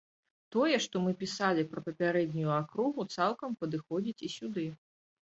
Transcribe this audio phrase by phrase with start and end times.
[0.53, 4.65] Тое, што мы пісалі пра папярэднюю акругу, цалкам падыходзіць і сюды.